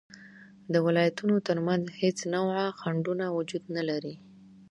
د 0.73 0.75
ولایتونو 0.85 1.35
تر 1.47 1.57
منځ 1.67 1.83
هیڅ 2.01 2.17
نوعه 2.33 2.65
خنډونه 2.79 3.25
وجود 3.37 3.63
نلري 3.75 4.15